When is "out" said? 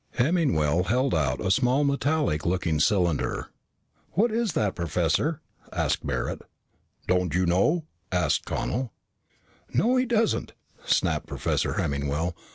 1.13-1.39